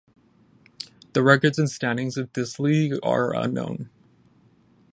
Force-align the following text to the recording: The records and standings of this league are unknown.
The 1.13 1.21
records 1.21 1.59
and 1.59 1.69
standings 1.69 2.17
of 2.17 2.33
this 2.33 2.57
league 2.59 2.93
are 3.03 3.35
unknown. 3.35 3.91